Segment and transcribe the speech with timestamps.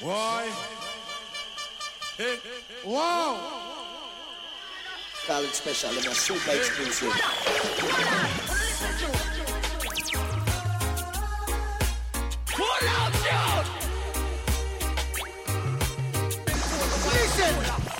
[0.00, 0.50] Why?
[2.18, 2.38] Hey.
[2.84, 3.40] Wow.
[5.26, 7.12] College special, I'm a super exclusive.
[12.52, 13.64] Pull out your!
[17.12, 17.54] Listen,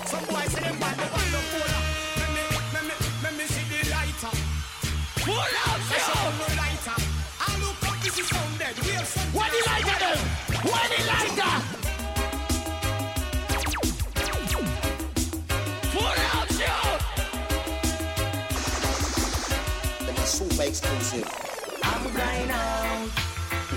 [0.05, 1.79] Some boys say them bad, they want no cola.
[2.17, 2.43] Let me,
[2.73, 2.93] let me,
[3.23, 4.33] let me see the lighter.
[5.25, 5.97] Pull out, yo!
[6.05, 6.97] Show no lighter.
[7.41, 8.75] I look up, this is sound dead.
[8.85, 9.33] We have some.
[9.33, 10.19] What the lighter them?
[10.61, 11.86] What the lighter?
[20.57, 21.29] Super exclusive.
[21.83, 23.09] I'm crying out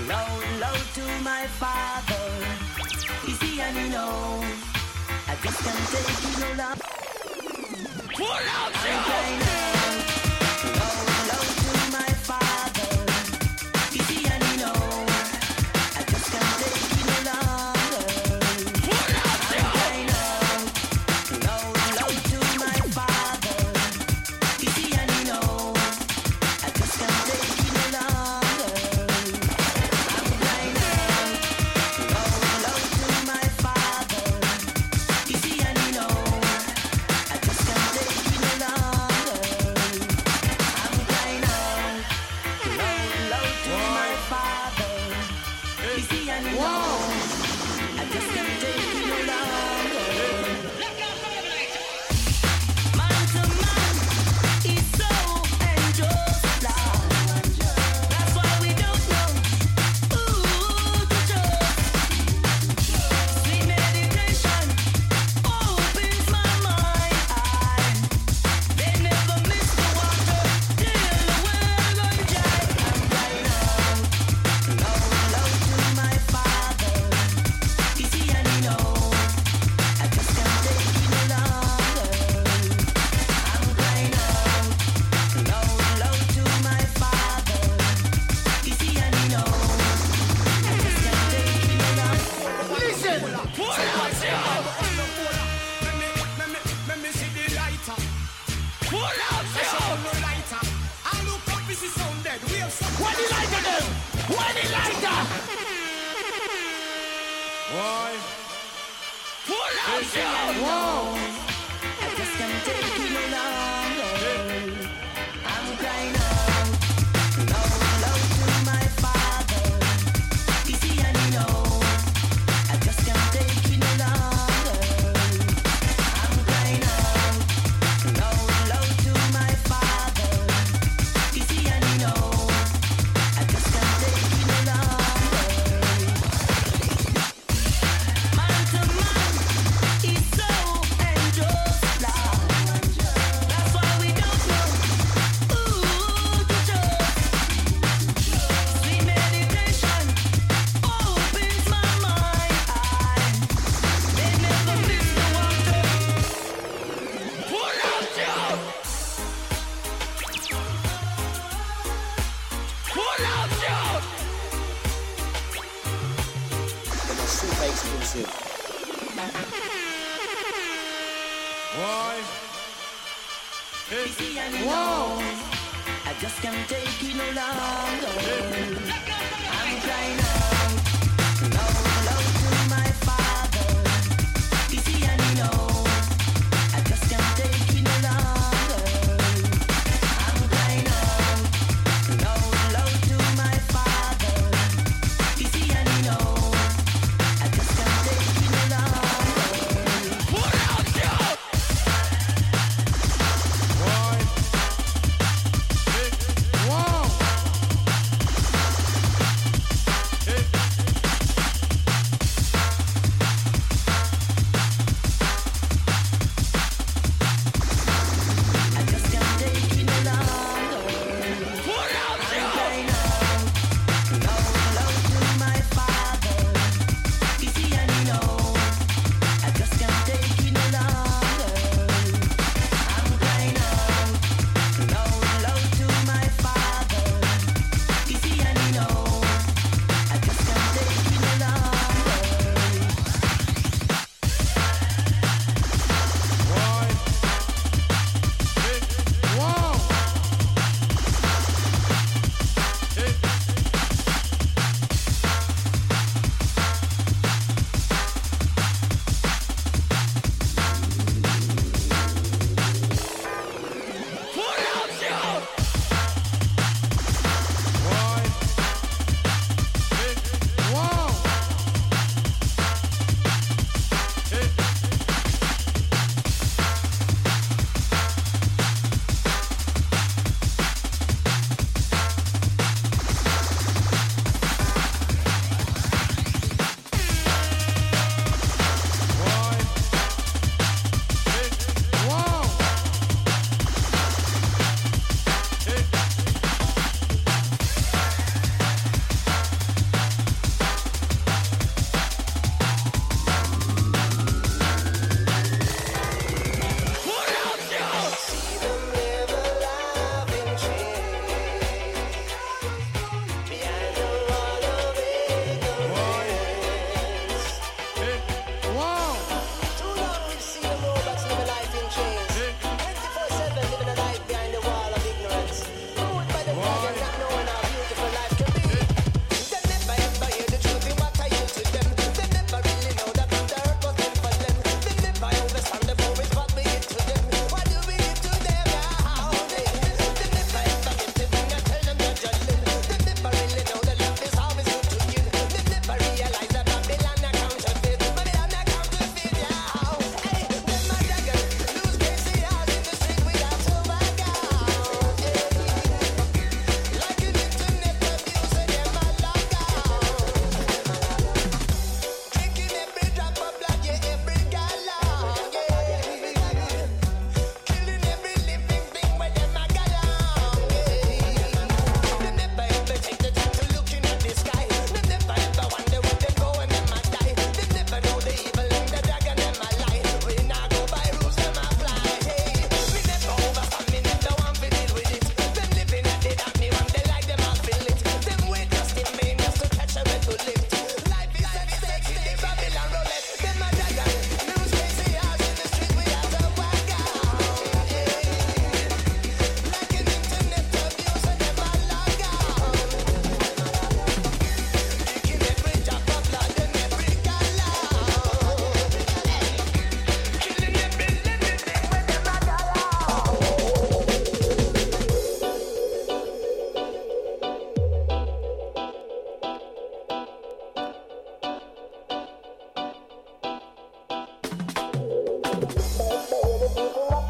[0.07, 2.17] loud, loud to my father.
[3.27, 3.89] You see, and you
[5.27, 6.81] I just can't take no longer.
[8.17, 9.80] What out, I'm crying out.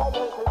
[0.02, 0.51] Uh-huh.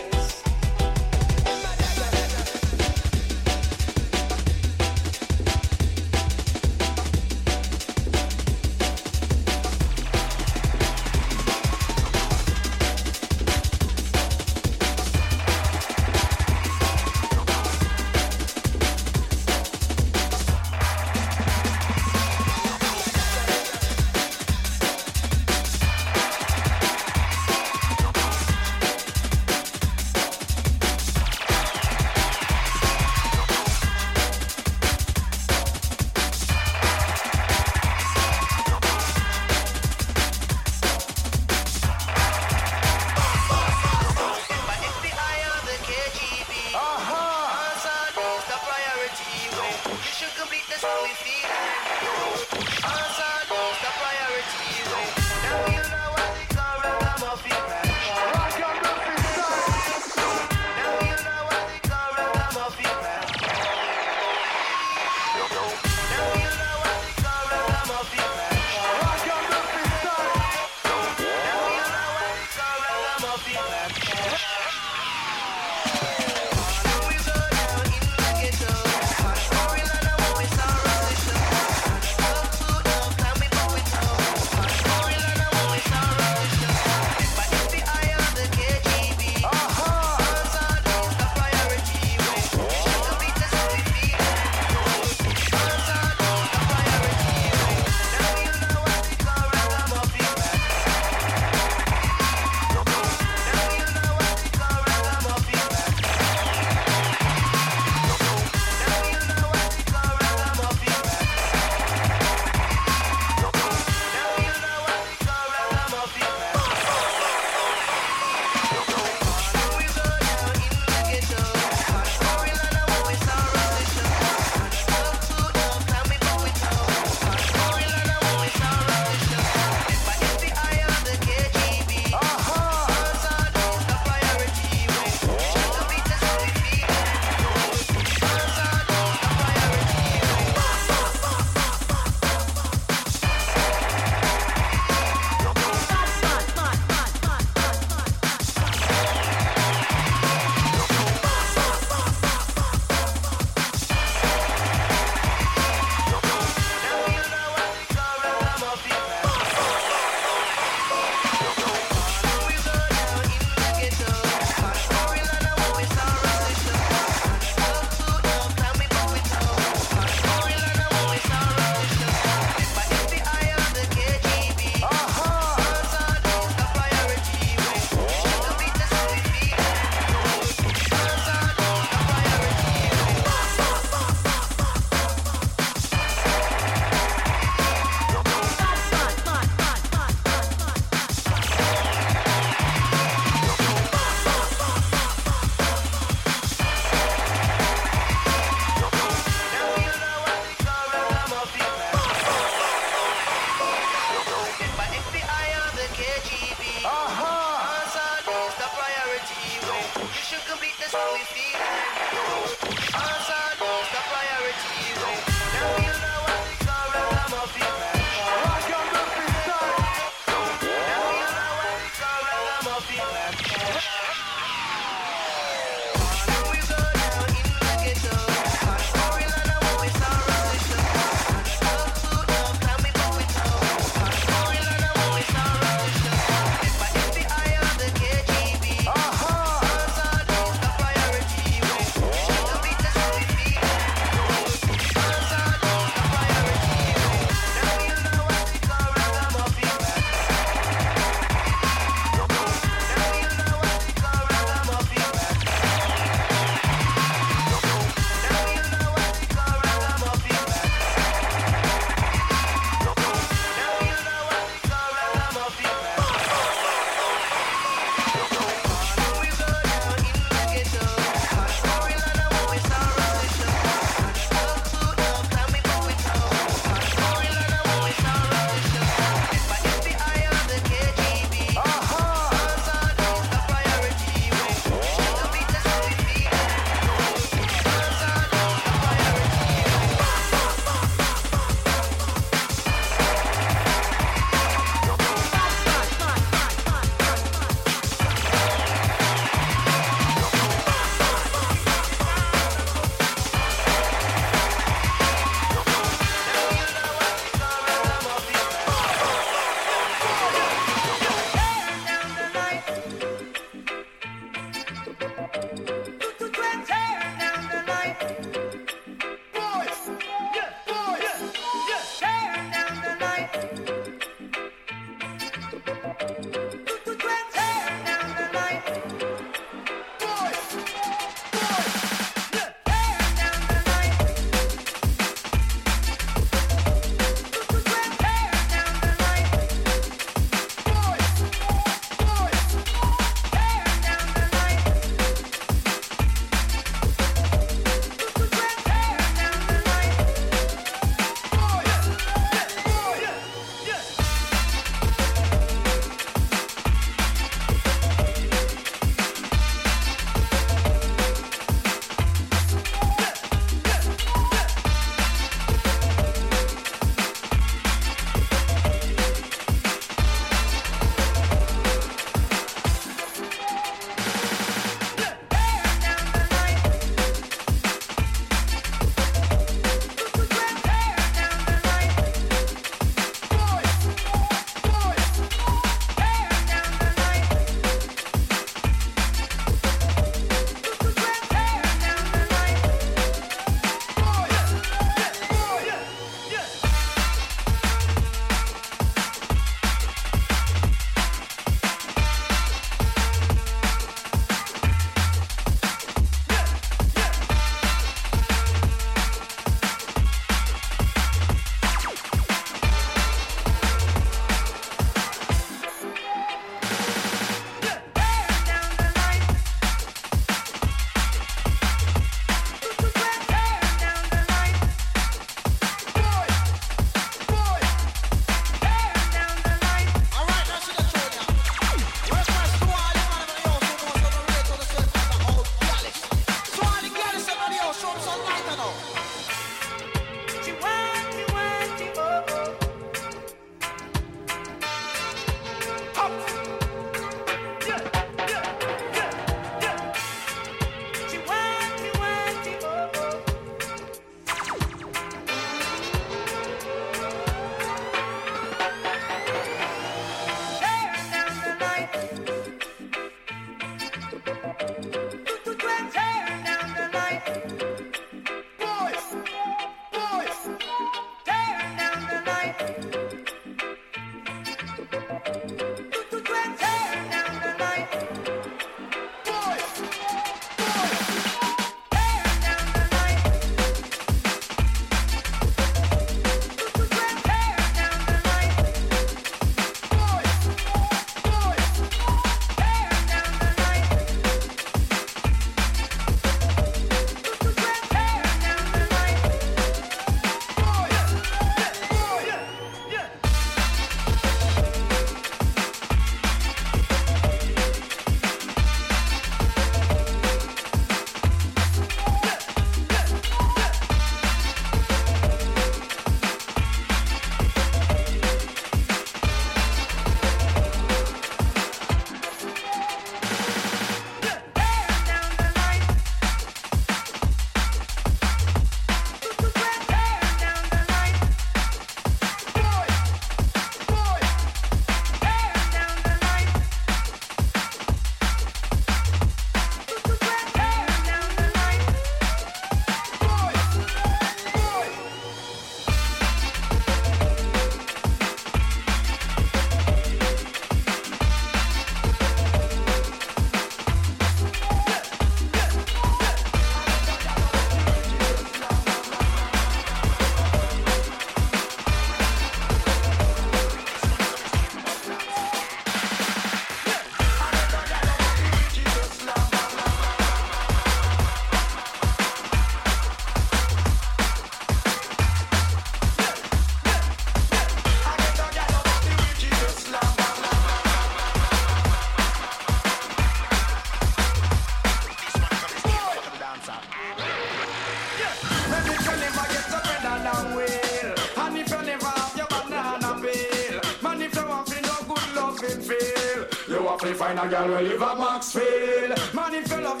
[597.26, 599.34] find a girl where live at Maxfield.
[599.34, 600.00] Man, if you love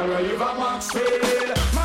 [0.00, 1.79] Wherever speed.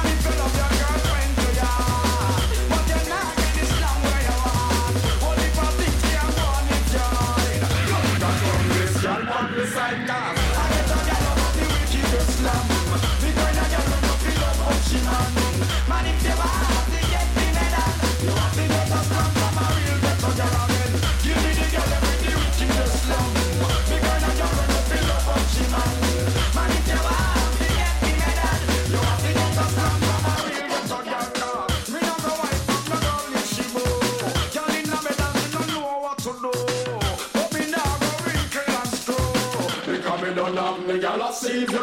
[40.88, 41.80] me gal a save you.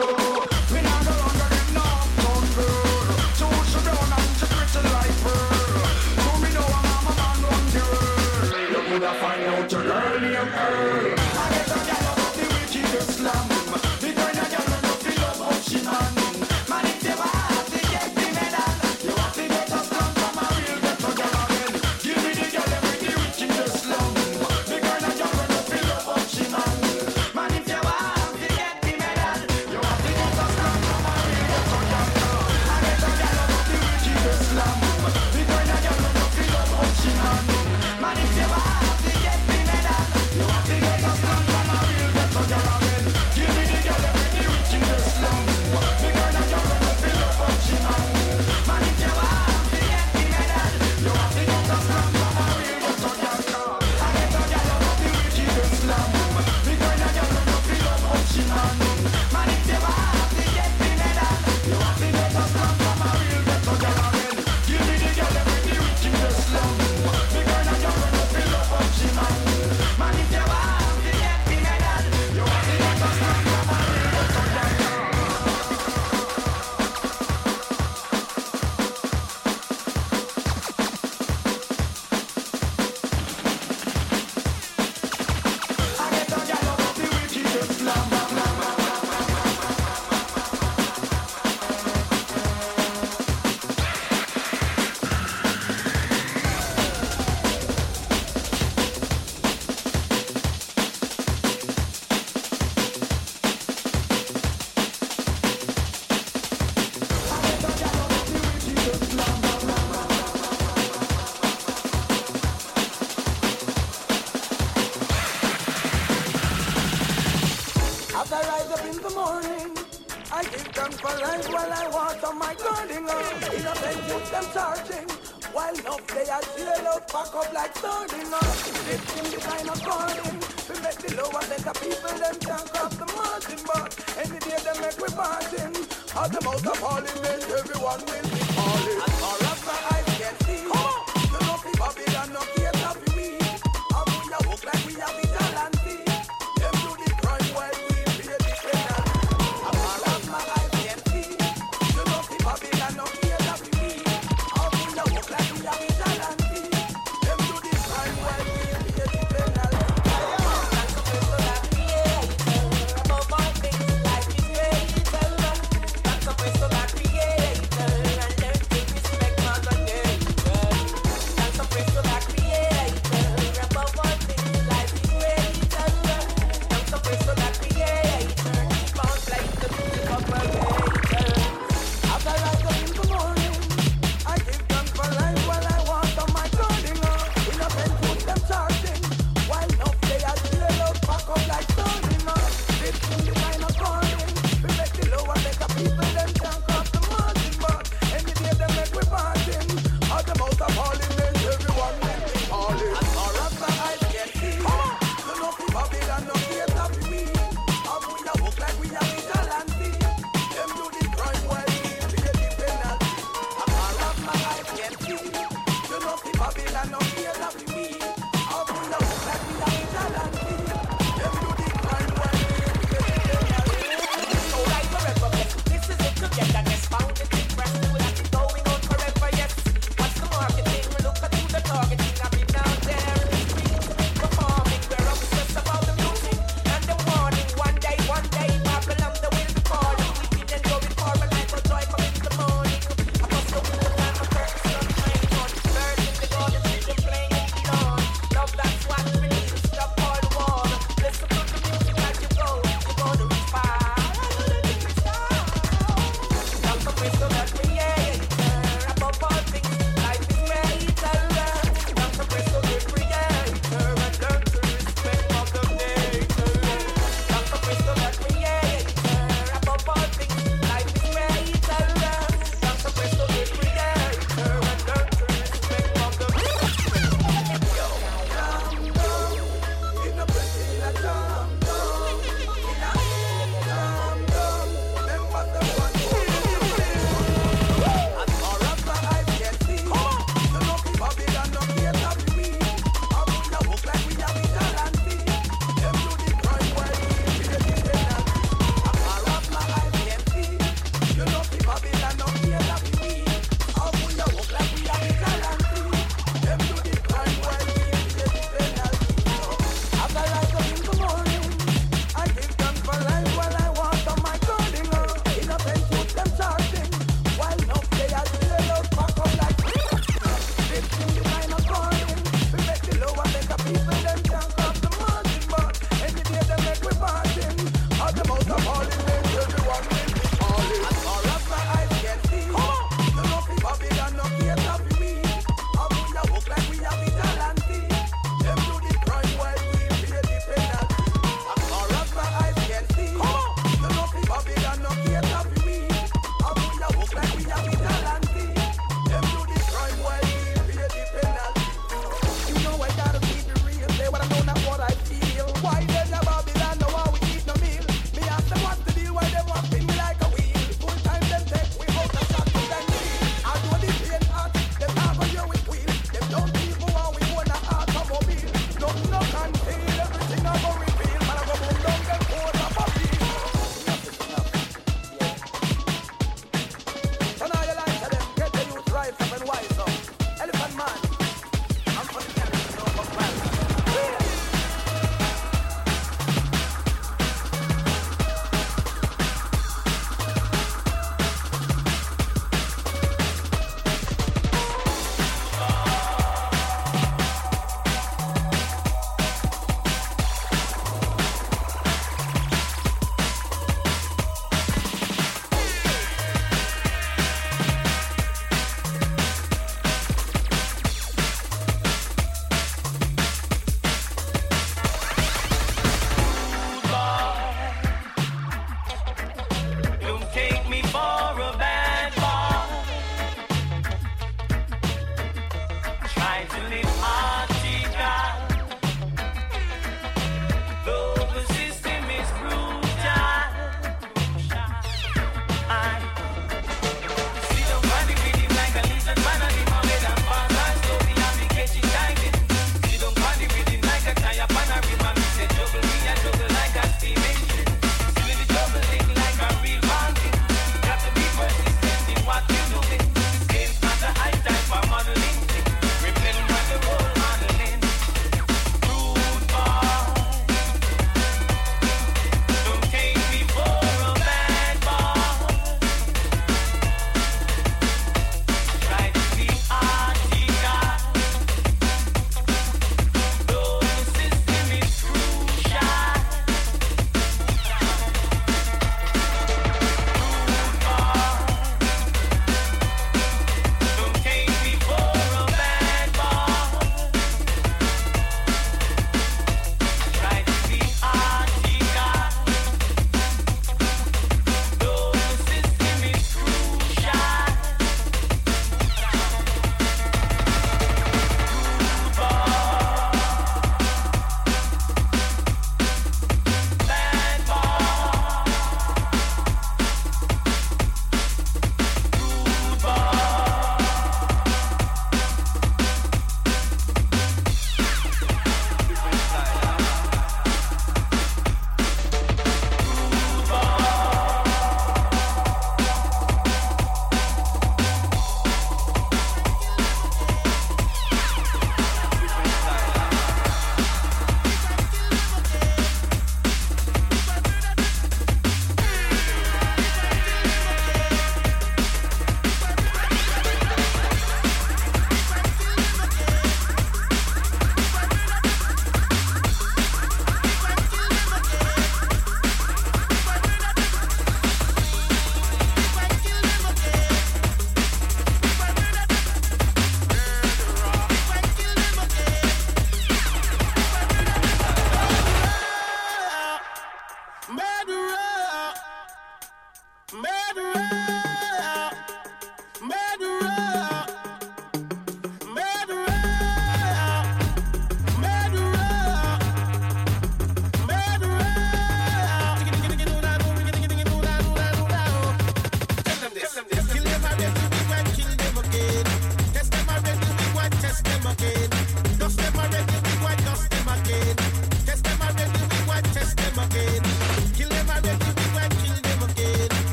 [0.72, 3.18] Me nah go under them knock down girl.
[3.38, 5.86] So she brown and she pretty life, girl.
[6.22, 8.60] So me know I'm a man run girl.
[8.70, 11.14] You coulda find out your girl name Earl.
[11.18, 12.01] I get a gal.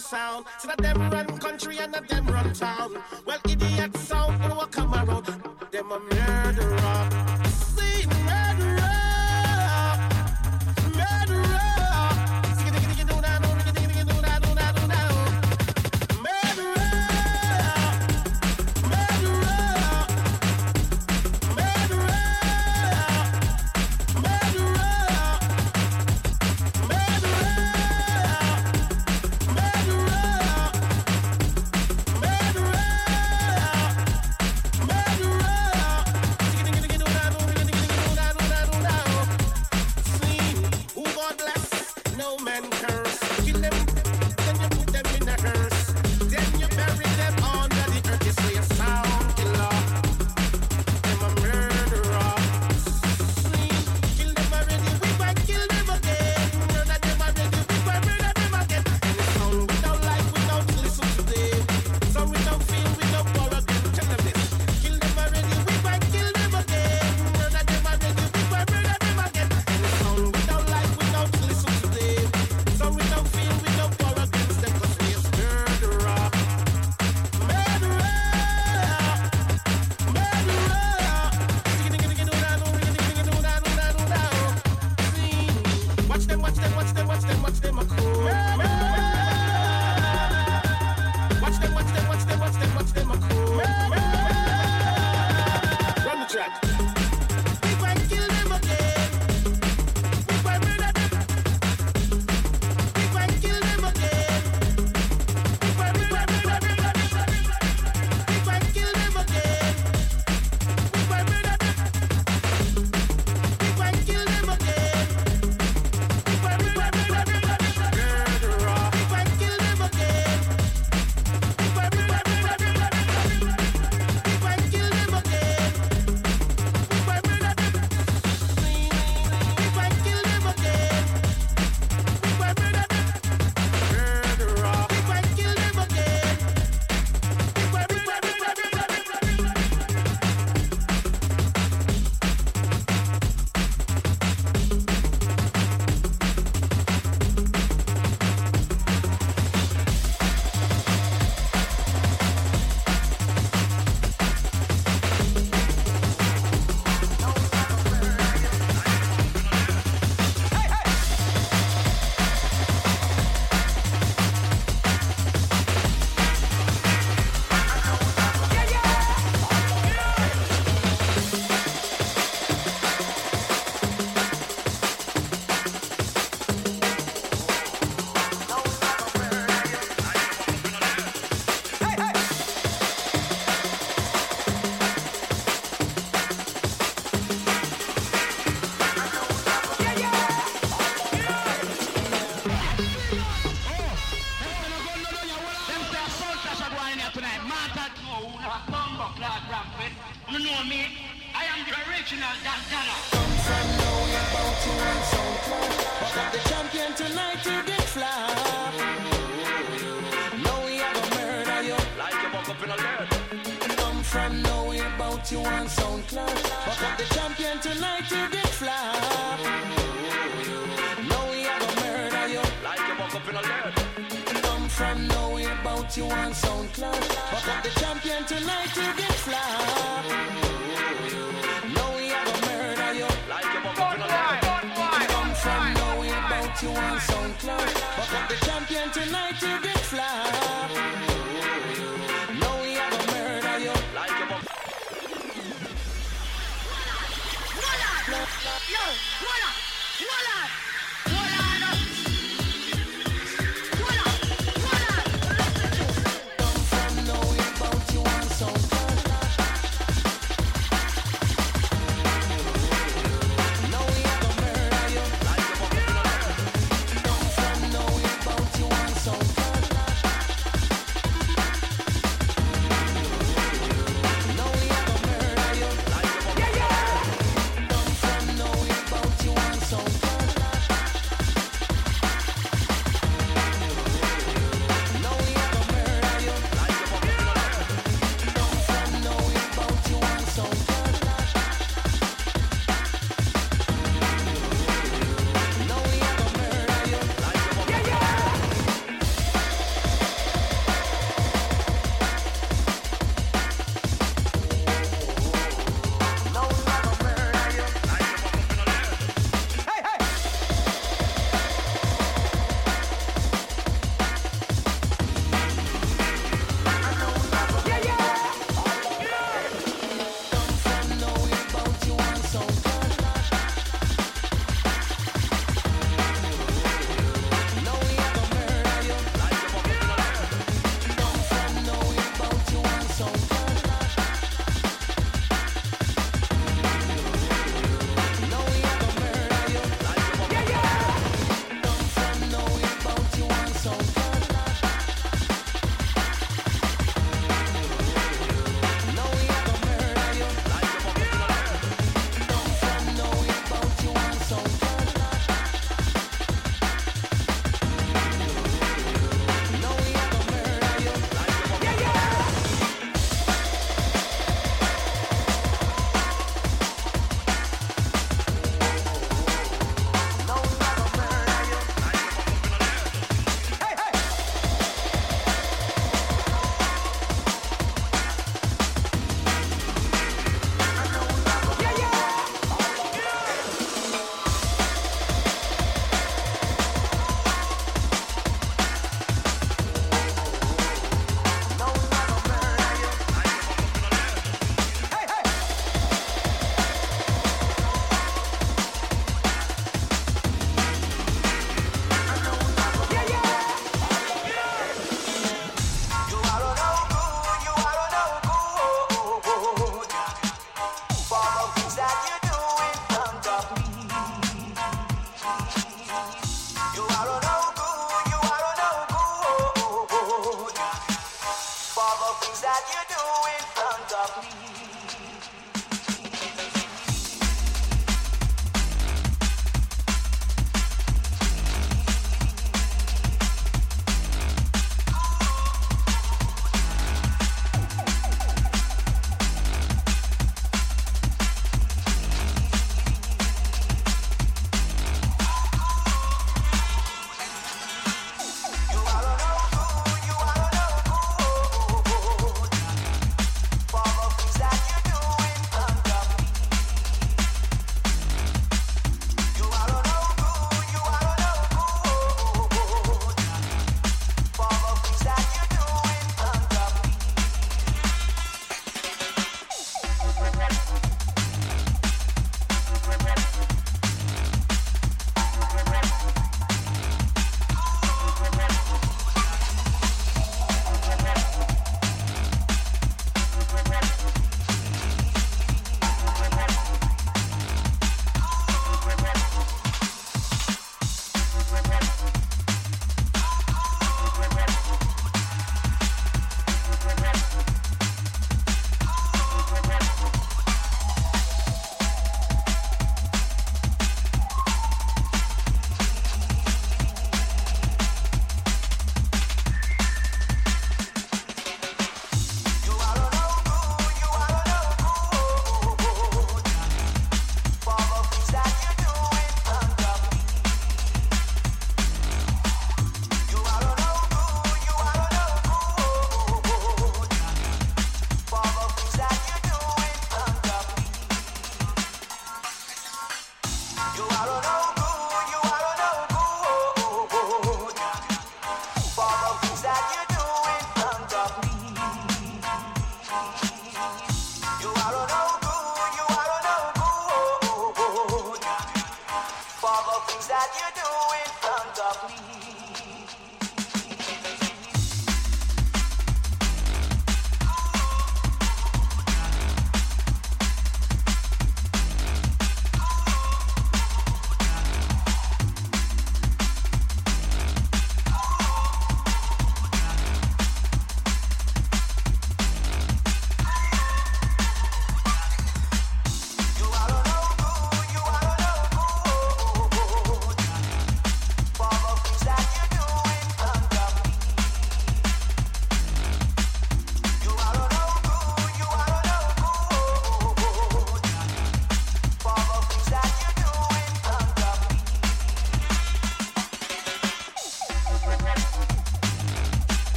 [0.00, 0.46] sound.
[0.58, 2.96] So that them run country and that them run town.
[3.24, 4.15] Well, idiots.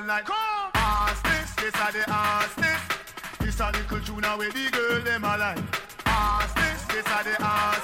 [0.00, 0.36] one like Come!
[0.74, 2.80] Ass this, this are the ask this
[3.38, 5.58] This a little tune away the girl them a like
[6.06, 7.79] Ask this, this are the ask.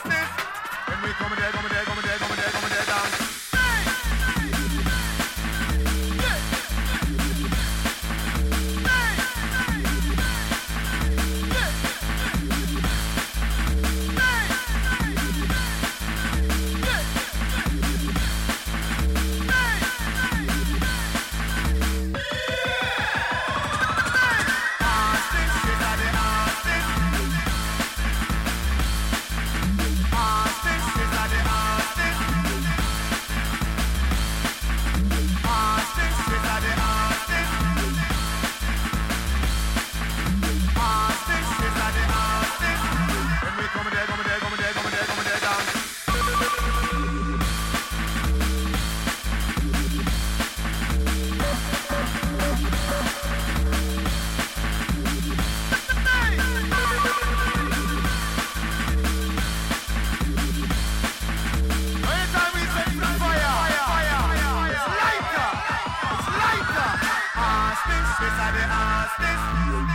[68.27, 68.53] This are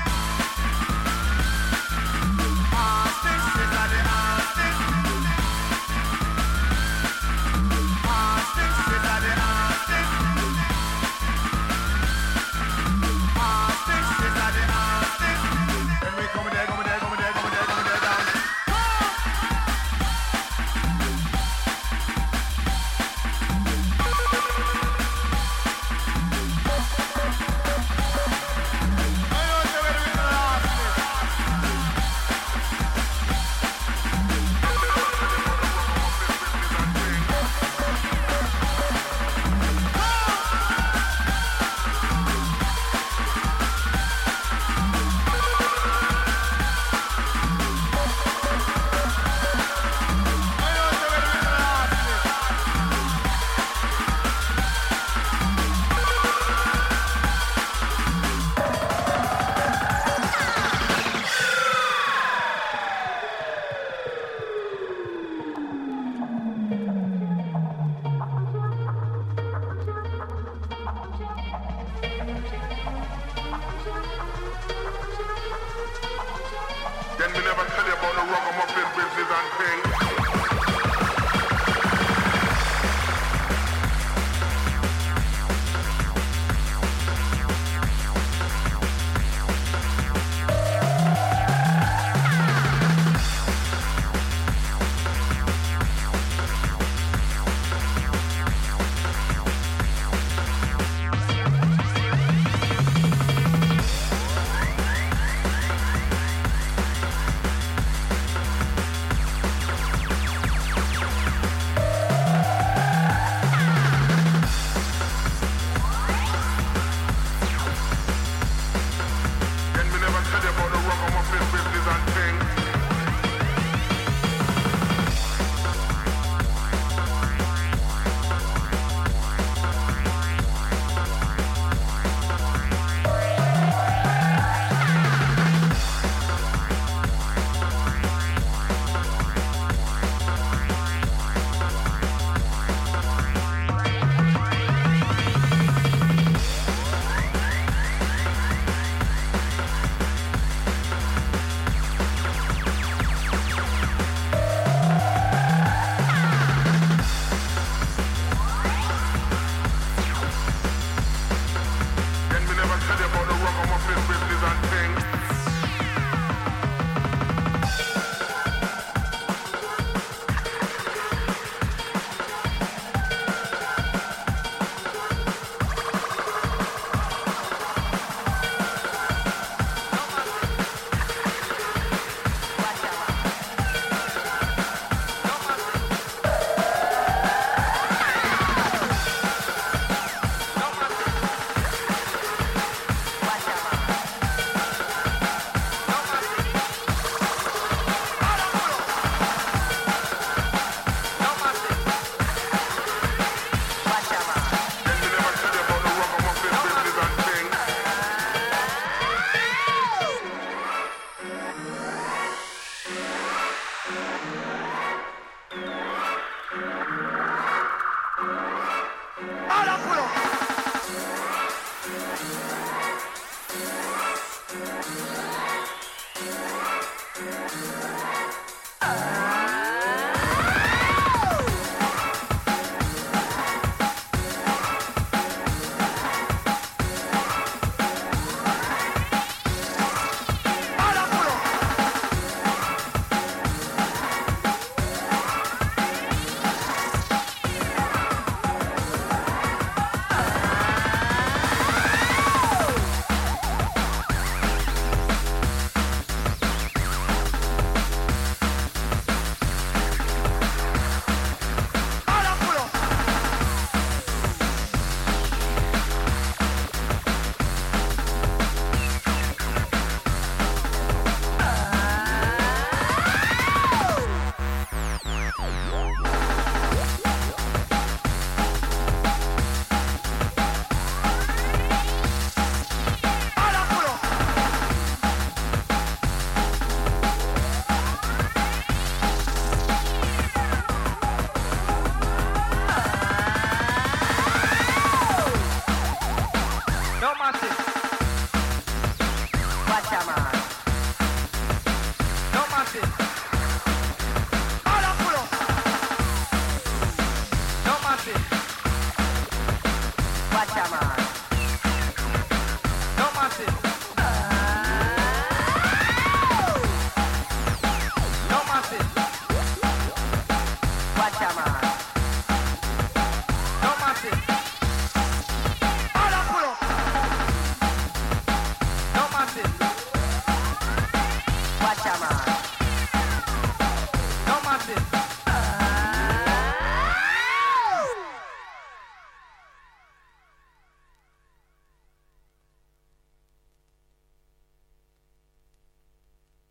[0.05, 0.10] the.